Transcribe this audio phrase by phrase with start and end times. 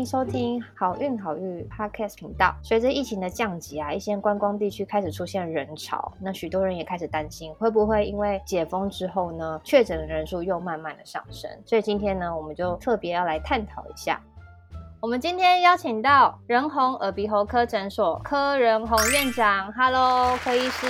[0.00, 2.56] 欢迎收听好运好运 Podcast 频道。
[2.62, 11.50] 随着疫情的降级啊，一些观光地区开始出现人潮，那许多人也开始担心，会不会因为解封之后呢，确诊的人数又慢慢的上升？
[11.66, 14.18] 所以今天呢，我们就特别要来探讨一下。
[15.02, 20.86] 我们今天邀请到仁宏耳鼻喉科诊所柯仁宏院长，Hello，柯医师。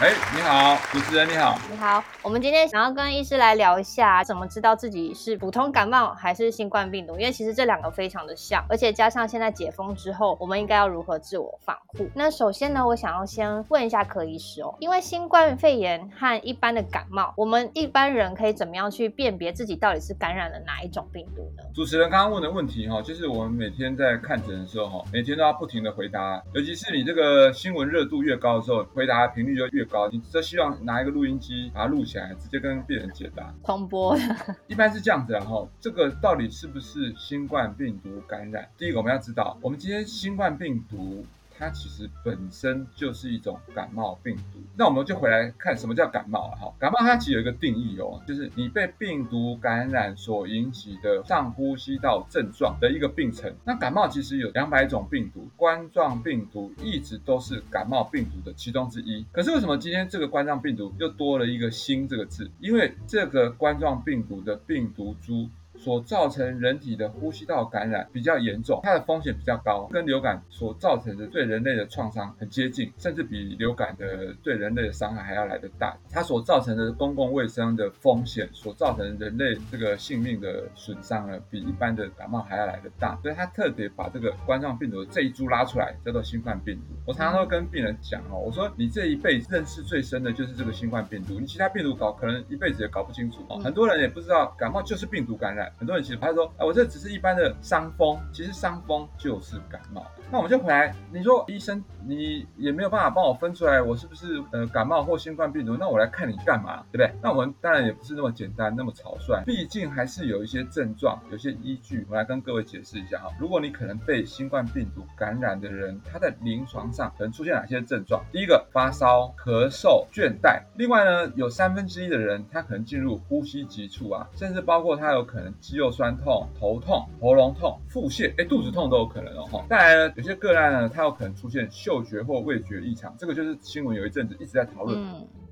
[0.00, 1.56] 哎，你好，主持人你好。
[1.70, 7.12] 你好，我们今天想要跟医师来聊一下，怎么知道自己是普通感冒还是新冠病毒？
[7.12, 12.10] 因为其实这两个非常的像，而且加上现在解封之后，我们应该要如何自我防护？
[12.16, 21.62] 那首先呢，我想要先问一下柯医师哦，因为新冠肺炎和一般的感冒，我们一般人可以怎么样去辨别自己到底是感染了哪一种病毒呢？
[21.72, 23.51] 主持人刚刚问的问题哈，就是我们。
[23.52, 30.08] 每天在看诊的时候，哈，每天都要不停的回答，尤其是你这个新闻热度越高的时候，回答频率就越高。
[30.10, 33.54] 你这希望拿一个录音机把它录起来，直接跟病人解答。
[33.62, 34.16] 通播，
[34.66, 38.68] 一般是这样子，然后这个到底是不是新冠病毒感染？
[38.76, 41.24] 第一个我们要知道，我们今天新冠病毒。
[41.58, 46.72] 它其实本身就是一种感冒病毒，那我们就回来看什么叫感冒了哈。
[46.78, 53.54] 感冒它其实有一个定义哦，就是你被病毒感染所引起的上呼吸道症状的一个病程。
[53.64, 59.24] 那感冒其实有两百种病毒，冠状病毒一直都是感冒病毒的其中之一。
[59.32, 62.50] 可是为什么今天这个冠状病毒又多了一个“新”这个字？
[62.60, 65.48] 因为这个冠状病毒的病毒株。
[65.82, 75.98] 所造成人体的呼吸道感染比较严重，它的风险比较高，跟流感所造成的对人类的创伤很接近，甚至比流感的对人类的伤害还要来得大。
[76.08, 83.18] 它所造成的公共卫生的风险，所造成人类这个性命的损伤呢，比一般的感冒还要来得大。
[83.20, 86.94] 所以它特别把这个冠状病毒这一株拉出来，叫做新冠病毒。
[87.04, 93.58] 我常常都跟病人讲哦，我说你这一辈子认识最深的就是这个新冠病毒，你其他病毒搞可能一辈子也搞不清楚哦。
[93.58, 95.71] 很多人也不知道感冒就是病毒感染。
[95.78, 100.06] 很多人其实他说，哎，我这只是一般的伤风，其实伤风就是感冒。
[100.32, 105.76] 那我们就回来，你说医生，你也没有办法帮我分出来，我是不是呃感冒或新冠病毒？
[105.78, 107.14] 那我来看你干嘛，对不对？
[107.22, 112.06] 那我们当然也不是那么简单，那么草率，毕竟还是有一些症状，有些依据。
[112.08, 113.28] 我来跟各位解释一下哈。
[113.38, 118.24] 如果你可能被新冠病毒感染的人，他在临床上可能出现哪些症状？
[118.32, 120.62] 第一个，发烧、咳嗽、倦怠。
[120.76, 129.44] 另外呢，有三分之一的人，他可能进入呼吸急促啊，甚至包括他有可能肌肉酸痛、头痛、喉咙痛、腹泻，哎，肚子痛都有可能哦。
[129.52, 130.21] 哈，再来呢？
[130.22, 134.96] 有些个案呢，它有可能出现嗅觉或味觉异常，这个就是新闻有一阵子一直在讨论。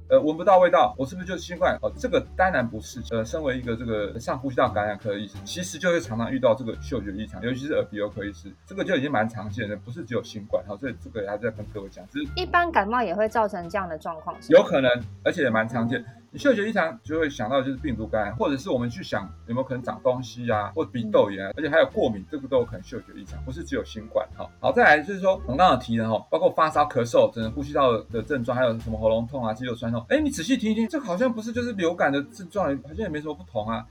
[0.09, 1.77] 呃，闻不到味道，我是不是就是新冠？
[1.83, 3.01] 哦，这个当然不是。
[3.11, 10.65] 呃，身为一个这个上呼吸道感染科的医生，其实就会常常遇到这个嗅觉异常，尤其是耳鼻喉科医师，这个就已经蛮常见的，不是只有新冠。
[10.69, 14.91] 好，所以这个还是要跟各位讲，是一般感冒也会造成这样的状况，有可能，
[15.25, 16.05] 而且也蛮常见。
[16.33, 24.25] 你嗅觉异常就会想到就是病毒感染，或者是我们去想有没有可能长东西啊，或鼻窦炎，而且还有过敏，这个都有可能嗅觉异常，不是只有新冠。
[24.37, 33.85] 哈，好，再来就是说我们刚刚提的哈，包括发烧、咳嗽、整个呼吸道的症状，还有什么喉咙痛啊、肌肉酸痛，哎，你仔细听一听，这好像不是就是流感的症状，好像也没什么不同啊。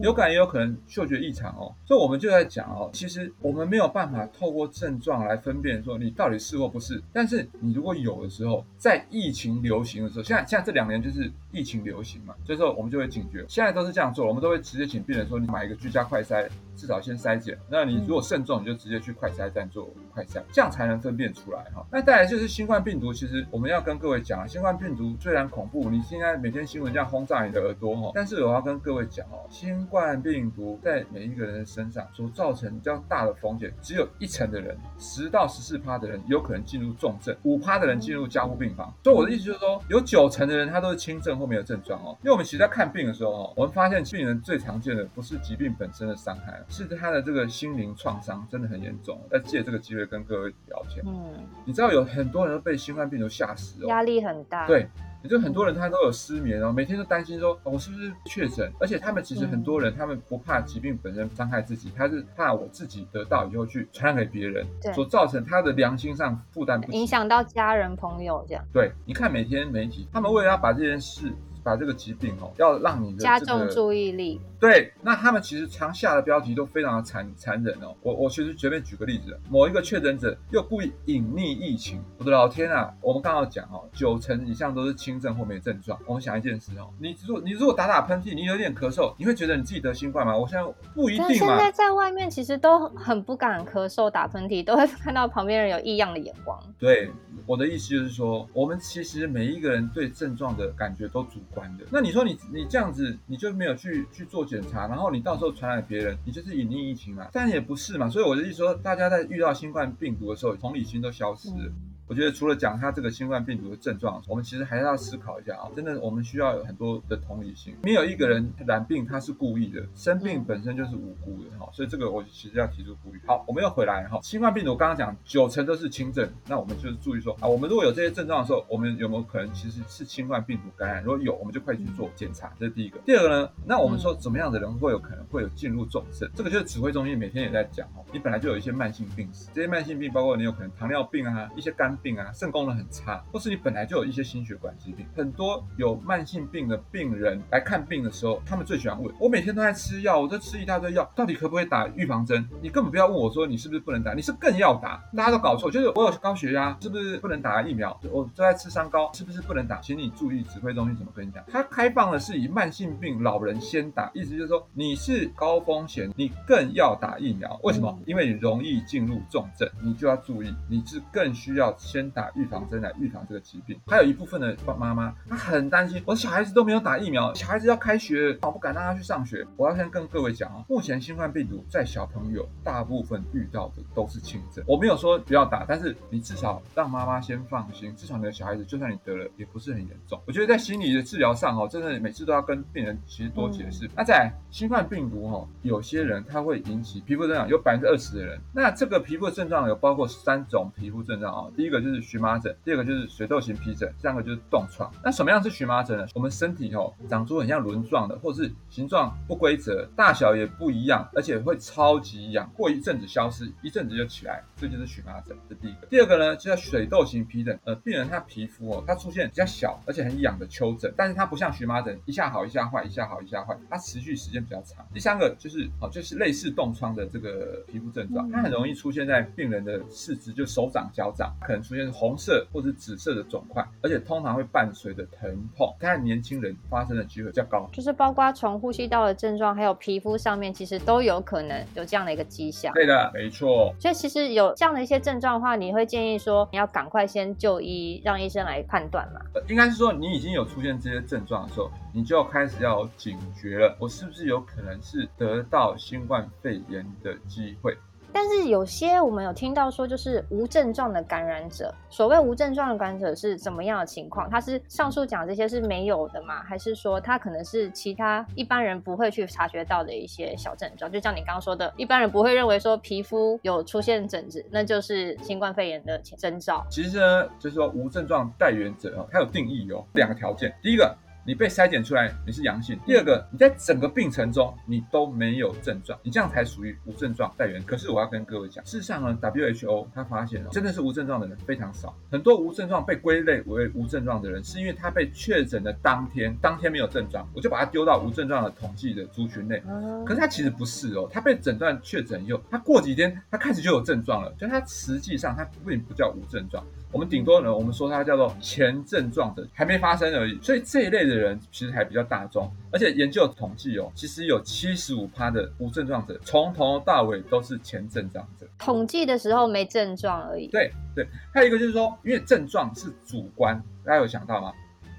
[0.00, 7.02] 流感也有可能嗅觉异常哦，所以我们就在讲哦，其实我们没有办法透过症状来分辨说你到底是或不是。
[7.12, 13.44] 但是你如果有的时候，在疫情流行的时候，现在现在这两年就是疫情流行嘛，所以说我们就会警觉。
[13.48, 17.56] 现在都是这样做，我们都会直接请病人说，你买一个居家快筛，至少先筛检。
[17.70, 21.86] 那你如果慎重，你就直接去快筛站做快筛，这样才能分辨出来哈。
[21.90, 29.46] 那再来就是新冠病毒，其实我们要跟各位讲，新冠病毒虽然恐怖，你现在每天新闻这样轰炸你的耳朵哈，但是我要跟各位讲哦。
[29.48, 38.92] 新冠病毒在每一个人的身上所造成比较大的风险，只有一成的人，十到十四趴的人有可能进入重症，五趴的人进入加护病房。
[39.04, 42.16] 所以我的意思就是说，有九成的人他都是轻症或没有症状哦。
[42.22, 49.20] 因为我们其实在看病的时候哦，我们发现病人最常见的不是疾病本身的伤害，是他的这个心灵创伤真的很严重。
[49.30, 51.04] 要借这个机会跟各位聊天。
[51.06, 54.66] 嗯，你知道有很多人都被新冠病毒吓死哦，压力很大。
[54.66, 54.88] 对。
[55.24, 68.62] 也就很多人他都有失眠哦，每天都担心说我是不是确诊，而且他们其实很多人他们不怕疾病本身伤害自己，他是怕我自己得到以后去传染给别人，所造成他的良心上负担不影响到家人朋友这样。
[68.70, 71.32] 对，你看每天媒体，他们为了要把这件事。
[71.64, 74.38] 把这个疾病哦，要让你的加重注意力。
[74.64, 77.94] 对，那他们其实常下的标题都非常的残残忍哦。
[78.00, 82.02] 我我其实随便举个例子，某一个确诊者又故意隐匿疫情。
[82.16, 82.90] 我的老天啊！
[83.02, 85.98] 我们刚刚讲哦，九成以上都是轻症或没症状。
[86.06, 90.34] 我们想一件事哦，你如你如果打打喷嚏，你有点咳嗽，你会觉得你自己得新冠吗？
[90.34, 90.64] 我现在
[90.94, 91.34] 不一定嘛。
[91.34, 96.58] 现在在外面其实都很不敢咳嗽、打喷嚏，都会看到旁边人有异样的眼光。
[96.78, 97.10] 对。
[97.46, 101.84] 我的意思就是说，我们其实每一个人对症状的感觉都主观的。
[101.90, 107.26] 那你说你你这样子，你就没有去去做检查，然后你到时候传染别人，你就是隐匿疫情嘛？
[107.32, 108.08] 但也不是嘛。
[108.08, 111.72] 所以我的意思说，大家在遇到新冠病毒的时候，同理心都消失了。
[112.06, 117.74] 我觉得除了讲他这个新冠病毒的症状，我们其实还是要思考一下啊，真的我们需要有很多的同理心。
[117.82, 123.20] 没有一个人染病他是故意的，生病本身就是无辜的哈，所以这个我其实要提出呼吁。
[123.26, 131.02] 好，我们又回来哈，新冠病毒刚刚讲九成都是轻症，那我们就是注意说啊，我们如果有这些症状的时候，我们有没有可能其实是新冠病毒感染？
[131.02, 132.98] 如果有，我们就快去做检查，这是第一个。
[133.06, 136.28] 第二个呢，那我们说怎么样的人会有可能会有进入重症？
[136.34, 142.74] 这个就是指挥中心每天也在讲哦，你本来就有一些慢性病史，这些慢性病包括你有可能糖尿病啊，一些肝病啊，肾功能。
[142.74, 152.44] 很差，或是你本来就有一些心血管疾病，很多有慢性病的病人来看病的时候，他们最喜欢问我：每天都在吃药，我在吃一大堆药，到底可不可以打预防针？
[152.60, 155.00] 你根本不要问我说你是不是不能打，你是更要打。
[155.16, 157.96] 大家都搞错，就是我有高血压，是不是不能打疫苗？
[158.10, 159.80] 我都在吃三高，是不是不能打？
[159.80, 161.44] 请你注意指挥中心怎么跟你讲。
[161.46, 167.56] 他开放的是以慢性病老人先打，意思就是说你是高风险，你更要打疫苗。
[167.62, 167.96] 为什么？
[168.04, 172.64] 因为你容易进入重症，你就要注意，你是更需要先打预防。
[172.70, 179.46] 针来预防这个疾病，还有一部分的妈妈，她很担心，我的小孩子都没有打疫苗，小孩子要开学，我不敢让他去上学。
[179.56, 190.18] 我要先跟各位讲啊，目前新冠病毒在小朋友大部分遇到的都是轻症，我没有说不要打，但是你至少让妈妈先放心，至少你的小孩子就算你得了，也不是很严重。
[190.26, 193.88] 我觉得在心理的治疗上哦，真的每次都要跟病人其实多解释。
[193.94, 202.54] 那在新冠病毒哈，有些人他会引起皮肤症状，有百分之二十的人，那这个皮肤的症状有包括三种皮肤症状啊，第一个就是荨麻疹。
[202.64, 204.90] 第二个就是水痘型皮疹，第三个就是冻疮。
[205.02, 206.06] 那什么样是荨麻疹呢？
[206.14, 215.36] 我们身体哦长出很像轮状的，或是形状不规则，大小也不一样，而且会超级痒，过一阵子消失，一阵子就起来，这就是荨麻疹。
[215.48, 215.86] 这第一个。
[215.88, 217.58] 第二个呢，就叫水痘型皮疹。
[217.64, 224.84] 呃，病人他皮肤哦，他出现比较小而且很痒的丘疹，但是它不像荨麻疹，一下好一下坏，一下好一下坏，它持续时间比较长。
[224.92, 232.46] 第三个就是哦，就是类似冻疮的这个皮肤症状，它很容易出现在病人的四肢，就手掌、脚掌，可能出现红色。
[232.52, 237.68] 或者紫色的肿块，而且通常会伴随着疼痛，在年轻人发生的机会较高。
[237.72, 242.72] 就是包括从呼吸道的症状，还有皮肤上面，其实都有可能有这样的一个迹象。
[242.74, 243.74] 对的，没错。
[243.80, 249.20] 所以其实有这样的一些症状的话，你会建议说你要赶快先就医，让医生来判断嘛？
[249.48, 257.76] 应该是说你已经有出现这些症状的时候，你就要开始要警觉了，我是不是有可能是得到新冠肺炎的机会？
[258.14, 261.74] 但是有些我们有听到说，就是无症状的感染者。
[261.90, 264.30] 所谓无症状的感染者是怎么样的情况？
[264.30, 266.40] 他是上述讲这些是没有的吗？
[266.44, 270.88] 还是说他可能是其他一般人不会去察觉到的一些小症状？
[270.92, 276.64] 就像你刚刚说的，一般人不会认为说皮肤有出现疹子，那就是新冠肺炎的征兆。
[276.70, 280.54] 其实呢，就是说无症状带源者哦，它有定义哦，两个条件。
[280.62, 280.96] 第一个。
[281.26, 287.62] 你被筛检出来你是阳性，第二个你在整个病程中你都没有症状，你这样才属于无症状带源。
[287.62, 299.62] 可是我要跟各位讲，事实上呢，WHO 他发现哦，真的是无症状的人非常少，很多无症状被归类为无症状的人，是因为他被确诊的当天，当天没有症状，我就把他丢到无症状的统计的族群内。
[300.04, 306.62] 可是他其实不是哦，他被诊断确诊以后，他过几天他开始就有症状了，就他实际上他并不叫无症状。
[306.92, 310.38] 我们顶多呢，我们说他叫做前症状的，还没发生而已。
[310.40, 318.46] 所以这一类的人其实还比较大众，而且研究统计哦，其实有七十五趴的无症状者，从头到尾都是前症状者。
[318.58, 320.48] 统计的时候没症状而已。
[320.48, 324.52] 对对，还有一个就是说，因为症状是主观，大家有想到吗？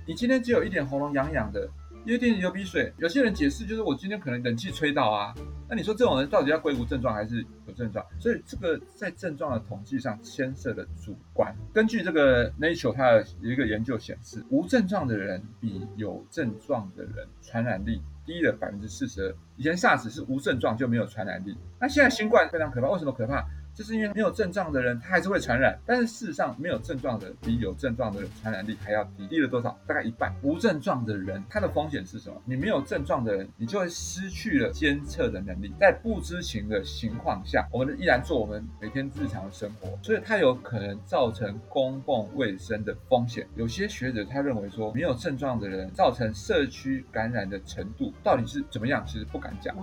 [0.07, 1.69] 你今天只有一点喉咙痒痒的。
[2.05, 5.33] 有点流鼻水，有些人解释就是我今天可能冷气吹到啊，
[5.67, 8.05] 那你说这种人到底要归无症状还是有症状？
[8.19, 11.51] 所以这个在症状的统计上牵涉的主观。
[11.73, 19.35] 根据这个 Nature 它的一个研究显示，无症状的人比有症状的人传染力低了百分之四十二。
[19.57, 23.43] 以前 SARS 是无症状就没有传染力，那现在新冠非常可怕，为什么可怕？
[23.75, 25.77] 就是因为没有症状的人，他还是会传染。
[25.85, 29.77] 但是事实上，没有症状的比有症状的传染力还要低，低了多少？
[29.85, 30.33] 大概一半。
[30.41, 32.41] 无症状的人，他的风险是什么？
[32.45, 43.45] 你没有症状的人，你就会失去了监测的能力，在不知情的情况下，我们依然做我们每天日常的生活，所以它有可能造成公共卫生的风险。
[43.55, 49.03] 有些学者他认为说，没有症状的人造成社区感染的程度到底是怎么样？
[49.05, 49.75] 其实不敢讲。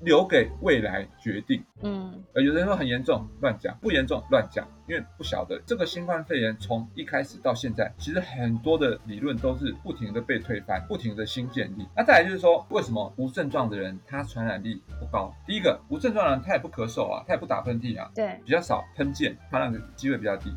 [0.00, 1.62] 留给未来决定。
[1.82, 4.66] 嗯，呃，有人说很严重，乱讲；不严重，乱讲。
[4.88, 11.86] 因为不晓得这个新冠肺炎从一开始到现在，其实很多的理论都是不停的被推翻，不停的新建立。
[11.96, 15.34] 那再来就是说，为什么无症状的人他传染力不高？
[15.46, 20.52] 第一个，无症状的人他也不咳嗽啊，他也不打喷嚏啊，对，比较少喷溅，他那个机会比较低。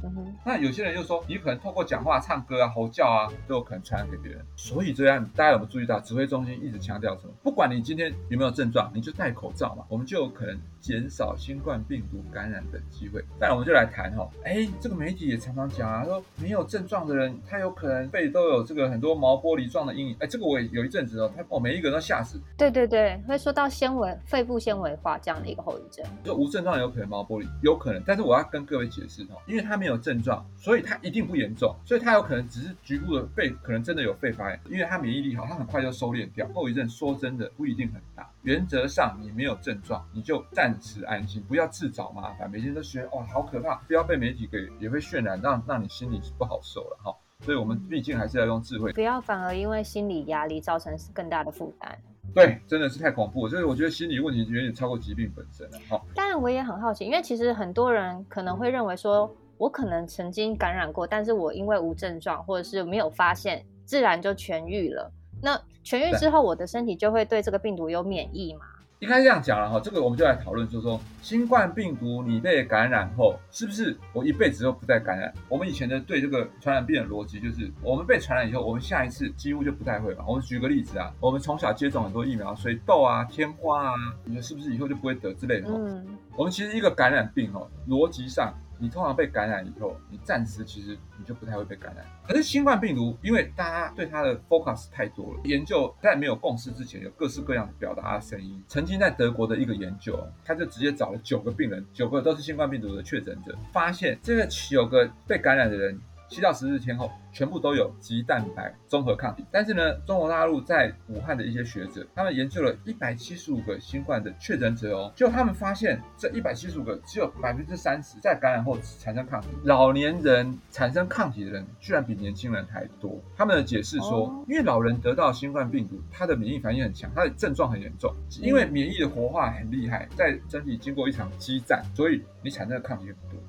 [0.45, 4.45] 那有些人就说，你可能透过讲话、唱歌啊、吼叫啊，都有可能传染给别人。
[4.55, 7.33] 所以这样，大家有没有注意到，指挥中心一直强调什么？
[7.41, 13.23] 不管你今天有没有症状，你就戴口罩嘛，我们就有可能减少新冠病毒感染的机会。
[13.39, 20.15] 那我们就来谈哈，哎，这个媒体也常常讲啊，说没有症状的人，他有可能肺都有这个很多毛玻璃状的阴影。
[20.19, 22.39] 哎，这个我也有一阵子哦，他哦，每一个人都吓死。
[22.57, 26.05] 对对对，会说到纤维、肺部纤维化这样的一个后遗症。
[26.23, 36.47] 就无症状有可能毛玻璃，有可能，但是我要跟各位解释哦，因为他没有症状，所以他一定不严重，所以他有可能只是局部的肺，可能真的有肺发炎，因为他免疫力好，他很快就收敛掉。
[36.53, 42.49] 后遗症说真的不一定很大，原则上你没有症状，你就暂时安心，不要自找麻烦。
[42.49, 47.15] 每天都觉得哇好可怕，不要被媒体给也会渲染，让让你心里不好受了哈。
[47.41, 51.95] 所以我们毕竟还是要用智慧，不要反而因为心理压力造成更大的负担。
[52.33, 56.01] 对，真的是太恐怖，就是我觉得心理问题远远超过疾病本身了哈。
[56.15, 65.11] 当然，我也很好奇，因为其实很多人可能会认为说，我可能曾经感染过，但是我因为无症状或者是没有发现，自然就痊愈了。
[65.41, 68.61] 那痊愈之后，我的身体就会对这个病毒有免疫嘛？
[68.99, 75.33] 应该这样讲了哈，这个我们就来讨论，就是说新冠病毒你被感染后，是不是我一辈子都不再感染？
[75.47, 80.25] 我们以前的对这个传染病的逻辑就是，我们被传染以后，我们下一次几乎就不太会了。
[80.27, 83.93] 我们举个例子啊，我们从小接种很多疫苗，水痘啊、天花啊，
[84.25, 85.69] 你说是不是以后就不会得之类的？
[85.69, 88.53] 嗯，我们其实一个感染病哦，逻辑上。
[88.79, 92.05] 你通常被感染以后，你暂时其实你就不太会被感染。
[92.25, 98.63] 可是新冠病毒，因为大家对它的 focus 太多了，研究在没有共识之前，有各式各样的表达的声音。
[98.67, 105.99] 曾经在德国的一个研究，他就直接找了九个病人，九个都是新冠病毒的确诊者，发现这个九个被感染的人。
[106.29, 109.43] 七到十日天后，全部都有肌蛋白综合抗体。
[109.51, 119.47] 但是呢，中国大陆在武汉的一些学者，他们研究了一百七十五个新冠的确诊者哦，就他们发现这一百七十五个只有百分之三十在感染后产生抗体。
[119.63, 123.19] 老年人产生抗体的人居然比年轻人还多。
[123.35, 133.39] 他们的解释说，因为老人得到新冠病毒，他的免疫反应很强，他的症状很严重，因为免疫的活化很厉害，在身体经过一场激战，所以你产生的抗体很多。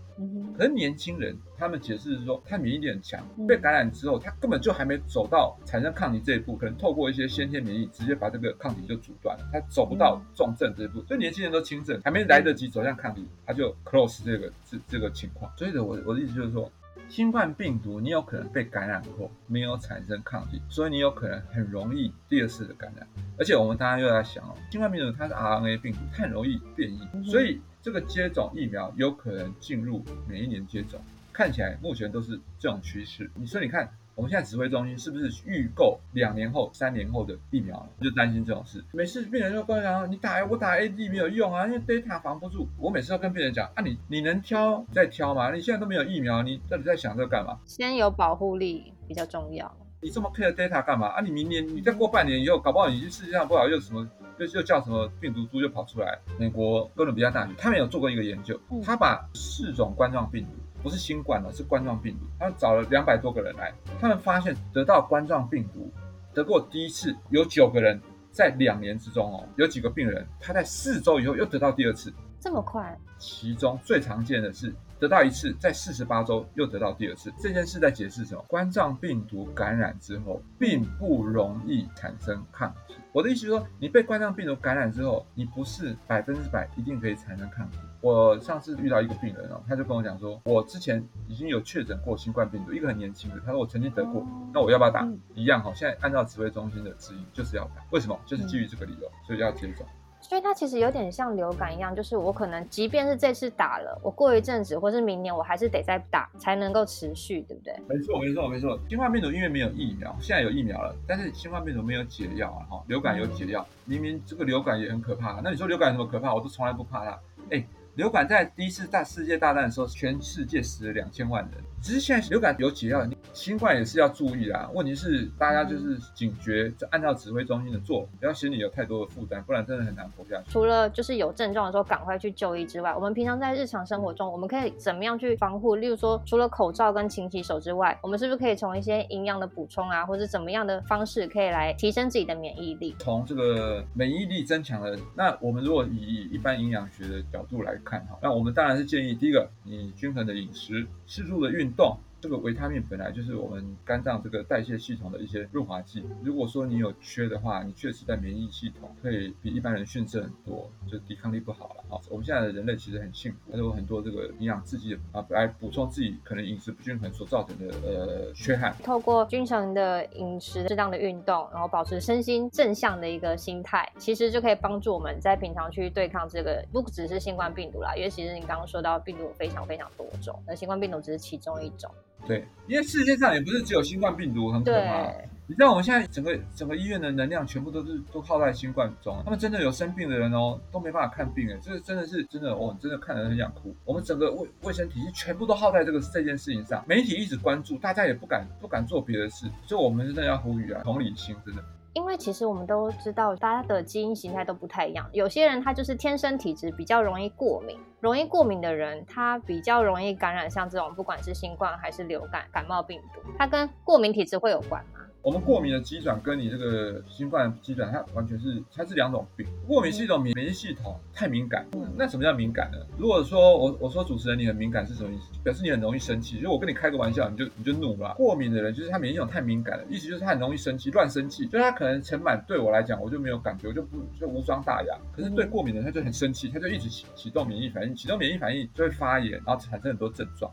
[0.57, 11.03] 可是年轻人，他们解释是说，他免疫力很强，被感染之后，他根本就还没走到产生抗体这一步，可能透过一些先天免疫，直接把这个抗体就阻断了，他走不到重症这一步。
[11.05, 15.51] 所以年轻人都轻症，还没来得及走向抗体，他就 close 这个这这个情况。
[15.57, 16.71] 所以的，我我的意思就是说，
[17.09, 23.07] 新冠病毒你有可能被感染后没有产生抗体，所以你有可能很容易第二次的感染。
[23.39, 27.61] 而且我们大家又在想哦，新冠病毒它是 RNA 病毒，它很容易变异，所以。
[27.83, 31.01] 这个接种疫苗有可能进入每一年接种，
[31.33, 33.31] 看起来目前都是这种趋势。
[33.35, 37.89] 你说，你看我们现在指挥中心是不是预购两年后、三年后的疫苗了？
[38.03, 38.85] 就担心这种事。
[38.93, 42.69] 每次病人就跟我讲，你打我打 A D 没有用啊，因为 data 防不住。
[42.77, 45.51] 我每次都跟病人讲，啊，你你能挑再挑嘛？
[45.55, 47.59] 你现在都没有疫苗，你到底在想这个干嘛？
[47.65, 49.75] 先有保护力比较重要。
[50.03, 51.07] 你这么 care data 干嘛？
[51.09, 54.07] 啊，你明年你再过半年以后，搞不好你世界上不好又什么？
[54.41, 56.19] 就就叫什么病毒株就跑出来。
[56.39, 60.51] 美国哥伦比亚大学他们有做过一个研究，他把四种冠状病毒，
[60.83, 63.71] 不是新冠了，是冠状病毒，他们找了两百多个人来，
[64.01, 65.93] 他们发现得到冠状病毒
[66.33, 72.99] 得过第一次有九个人，在两年之中哦，有几个病人他在四周以后又得到第二次，这么快？
[73.19, 74.73] 其中最常见的是。
[74.99, 78.45] 得到一次，在四十八周又得到第二次，这件事在解释什么？
[78.47, 82.95] 冠状病毒感染之后，并不容易产生抗体。
[83.11, 87.79] 我的意思是说，你被冠状病毒感染之后，你不是百分之百一定可以产生抗体。
[88.03, 95.09] 我上次遇到一个病人哦，他就跟我讲说，我之前已经有确诊过新冠病毒，一个很年轻的，他说我曾经得过，那我要不要打？
[95.35, 97.83] 一样哈，现在按照指挥中心的指引，就是要打。
[97.91, 98.21] 为什么？
[98.27, 99.87] 就是基于这个理由，所以要接种。
[100.31, 107.75] 所以它其实有点像流感一样，就是我可能即便是这次打了，我过一阵子或是明年我还是得再打才能够持续，对不对？
[107.89, 108.79] 没错，没错，没错。
[108.89, 112.63] 新冠病毒因为没有疫苗，现在有疫苗了，但是新冠病毒没有解药啊！
[112.71, 115.41] 哈，流感有解药，明明这个流感也很可怕。
[115.43, 116.33] 那你说流感有什么可怕？
[116.33, 117.19] 我都从来不怕它。
[117.51, 121.61] 哎，流感在第一次大世界大战的时候，全世界死了两千万人。
[121.83, 124.71] 只是现在流感有解药，新冠也是要注意啦。
[124.75, 130.51] 问题是大家就是警觉，就按照指挥中心的做，不要心里有太多的负担，不然真的很难活下去。
[130.51, 135.77] 除了就是有症状的时候赶快去就医之外，我们平常在日常生活中，我们可以怎么样去防护？
[135.77, 142.95] 例如说，除了口罩跟勤洗手之外，我们是不是可以从一些营养的补充啊，或者怎么样的方式可以来提升自己的免疫力？
[142.99, 151.99] 从这个免疫力增强的，那我们如果以一般营养学的角度来看哈，那我们当然是建议第一个，你均衡的饮食，适度的运动。
[152.21, 156.05] 这个维他命本来就是我们肝脏这个代谢系统的一些润滑剂。
[156.23, 161.97] 如果说你有缺的话，你确实在免疫系统会比一般人逊色很多，就抵抗力不好了。
[161.97, 168.75] 啊，我们现在的人类其实很幸福，还有很多这个营养制剂啊，来补充自己可能饮食不均衡所造成的呃缺憾。
[168.83, 181.91] 透过均衡的饮食、适当的运动，然后保持身心正向的一个心态，其实就可以帮助我们在平常去对抗这个不只是新冠病毒啦，因为其实你刚刚说到病毒非常非常多种，那新冠病毒只是其中一种。
[182.27, 185.11] 对，因为世界上也不是只有新冠病毒很可怕。
[185.47, 193.75] 你知道我们现在整个整个医院的能量全部都是都耗在新冠中，他们真的有生病的人哦，都没办法看病哎，这真的是真的哦，真的看得很想哭。
[193.85, 201.65] 我们整个卫卫生体系全部都耗在这个这件事情上，媒体一直关注，大家也不敢不敢做别的事，所以我们真的要呼吁啊，同理心真的。
[201.93, 205.09] 因为其实我们都知道，大家的基因形态都不太一样。
[205.13, 215.01] 有些人他就是天生体质比较容易过敏，容易过敏的人，他比较容易感染像这种不管是新冠还是流感、感冒病毒，它跟过敏体质会有关吗？
[215.23, 219.47] 我们过敏的机转跟你这个新冠机转，它完全是它是两种病。
[219.67, 221.67] 过敏是一种免疫系统太敏感。
[221.95, 222.79] 那什么叫敏感呢？
[222.97, 225.31] 如果说我我说主持人你很敏感是什么意思？
[225.45, 226.39] 表示你很容易生气。
[226.39, 228.15] 如果我跟你开个玩笑，你就你就怒了。
[228.15, 231.47] 过敏的人就是他免疫系统太敏感了，意思就是他很容易生气，乱生气。
[231.47, 234.97] 就他可能尘螨对我来讲我就没有感觉，我就不就无伤大雅。
[235.15, 240.51] 可是对过敏的人他就很生气，他就一直启启动免疫反应，启动免疫反应就会发炎，然后产生很多症状。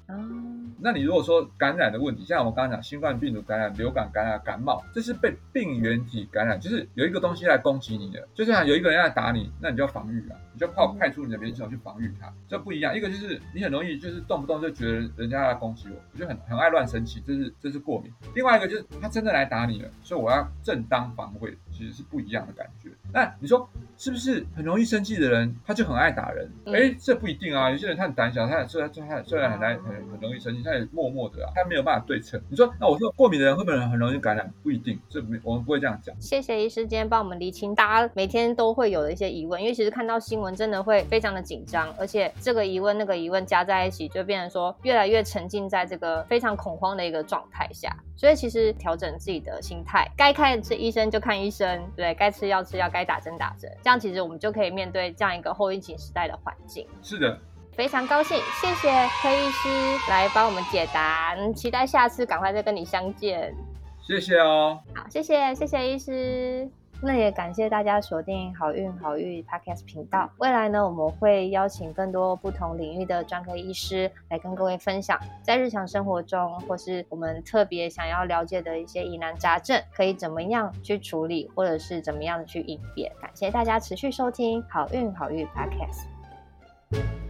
[0.80, 12.96] 那你如果说感染的问题，像我们刚刚讲新冠病毒感染、流感感染、感冒，这是被病原体感染，就是有一个东西来攻击你的，就像有一个人要打你，那你就要防御啊，你就靠派出你的免疫系统去防御它，这不一样。
[12.96, 18.12] 一个就是你很容易就是动不动就觉得人家来攻击我，我就很很爱乱生气，这是这是过敏。
[18.36, 22.90] 另外一个就是他真的来打你了，所以我要正当防卫，其实是不一样的感觉。
[23.14, 26.52] 那你说是不是很容易生气的人他就很爱打人？
[26.66, 30.58] 哎，这不一定啊，有些人他很胆小，他虽然他虽然很难很很容易生气。
[30.68, 32.42] 他也默默的啊，他没有办法对称。
[32.50, 34.52] 你说，那我说过敏的人会不会很容易感染？
[34.64, 36.14] 不一定，这没我们不会这样讲。
[36.20, 47.90] 谢谢医师今天帮我们厘清大家每天都会有的一些疑问，因为其实看到新闻真的会非常的紧张，而且这个疑问那个疑问加在一起，就变成说越来越沉浸在这个非常恐慌的一个状态下。
[48.16, 56.88] 所以其实调整自己的心态，该看是医生就看医生，对，该吃药吃药，该打针打针，这样其实我们就可以面对这样一个后疫情时代的环境。
[57.02, 57.38] 是的。
[57.74, 58.90] 非常高兴，谢谢
[59.22, 59.70] 柯医师
[60.10, 63.54] 来帮我们解答，期待下次赶快再跟你相见。
[64.02, 64.80] 谢谢哦。
[64.96, 66.68] 好，谢谢谢谢医师。
[67.00, 70.30] 那也感谢大家锁定好运好运 Podcast 频道。
[70.38, 83.12] 未来呢，我们会邀请更多不同领域的专科医师来跟各位分享，在日常生活中或是我们特别想要了解的一些疑难杂症，可以怎么样去处理，或者是怎么样的去应变。
[83.22, 87.27] 感谢大家持续收听好运好运 Podcast。